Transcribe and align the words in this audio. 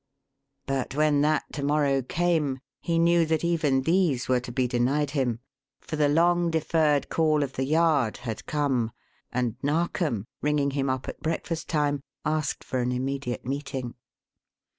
But 0.65 0.95
when 0.95 1.21
that 1.21 1.43
to 1.53 1.61
morrow 1.63 2.01
came 2.01 2.57
he 2.79 2.97
knew 2.97 3.23
that 3.27 3.43
even 3.43 3.83
these 3.83 4.27
were 4.27 4.39
to 4.39 4.51
be 4.51 4.67
denied 4.67 5.11
him; 5.11 5.41
for 5.79 5.95
the 5.95 6.09
long 6.09 6.49
deferred 6.49 7.07
call 7.09 7.43
of 7.43 7.53
the 7.53 7.65
Yard 7.65 8.17
had 8.25 8.47
come, 8.47 8.89
and 9.31 9.57
Narkom, 9.61 10.25
ringing 10.41 10.71
him 10.71 10.89
up 10.89 11.07
at 11.07 11.19
breakfast 11.21 11.69
time, 11.69 12.01
asked 12.25 12.63
for 12.63 12.79
an 12.79 12.91
immediate 12.91 13.45
meeting. 13.45 13.93